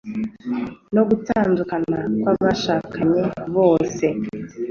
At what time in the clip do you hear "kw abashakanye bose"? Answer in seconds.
2.21-4.05